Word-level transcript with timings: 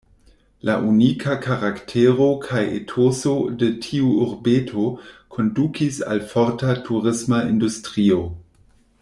La 0.67 0.75
unika 0.91 1.35
karaktero 1.43 2.29
kaj 2.45 2.63
etoso 2.77 3.33
de 3.65 3.69
tiu 3.85 4.09
urbeto 4.25 4.87
kondukis 5.37 6.01
al 6.15 6.25
forta 6.33 6.75
turisma 6.89 7.45
industrio. 7.53 8.21